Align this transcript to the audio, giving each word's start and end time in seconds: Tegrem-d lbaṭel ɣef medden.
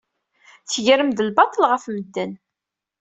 Tegrem-d 0.71 1.19
lbaṭel 1.29 1.63
ɣef 1.71 1.83
medden. 1.93 2.31